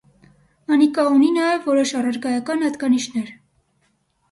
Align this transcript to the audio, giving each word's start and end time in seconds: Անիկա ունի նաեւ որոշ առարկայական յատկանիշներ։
Անիկա 0.75 1.05
ունի 1.17 1.29
նաեւ 1.35 1.61
որոշ 1.71 1.95
առարկայական 2.01 2.67
յատկանիշներ։ 2.69 3.33